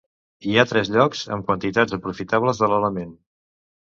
Hi 0.51 0.55
ha 0.59 0.63
tres 0.69 0.89
llocs 0.93 1.19
amb 1.35 1.45
quantitats 1.51 1.97
aprofitables 1.99 2.61
de 2.63 2.71
l'element. 2.75 3.15